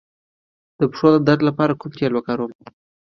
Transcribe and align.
د 0.79 0.81
پښو 0.91 1.07
د 1.13 1.17
درد 1.27 1.41
لپاره 1.49 1.73
کوم 1.81 1.91
تېل 1.99 2.11
وکاروم؟ 2.15 2.51